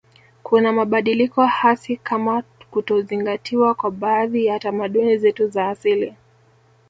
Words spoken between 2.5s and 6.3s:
kutozingatiwa kwa baadhi ya tamaduni zetu za asili